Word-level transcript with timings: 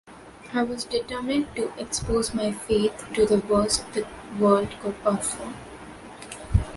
I 0.51 0.63
was 0.63 0.85
determined 0.85 1.55
to 1.55 1.71
expose 1.79 2.33
my 2.33 2.51
faith 2.51 3.05
to 3.13 3.23
the 3.27 3.37
worst 3.37 3.85
the 3.93 4.07
world 4.39 4.69
could 4.81 4.95
offer. 5.05 5.53